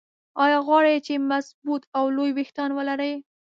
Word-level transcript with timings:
ايا 0.43 0.57
غواړئ 0.67 0.95
چې 1.07 1.13
مضبوط 1.31 1.83
او 1.97 2.05
لوى 2.15 2.31
ويښتان 2.33 2.69
ولرى؟ 2.73 3.13